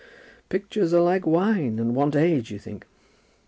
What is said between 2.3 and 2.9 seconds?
you think?"